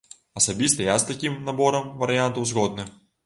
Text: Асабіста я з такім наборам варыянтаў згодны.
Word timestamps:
Асабіста 0.39 0.87
я 0.87 0.95
з 1.03 1.09
такім 1.09 1.37
наборам 1.51 1.93
варыянтаў 2.05 2.49
згодны. 2.53 2.87